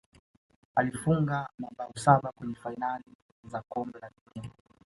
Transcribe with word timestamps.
alifunga 0.75 1.49
mabao 1.57 1.91
saba 1.95 2.31
kwenye 2.31 2.55
fainali 2.55 3.03
za 3.45 3.61
kombe 3.61 3.99
la 3.99 4.09
dunia 4.09 4.49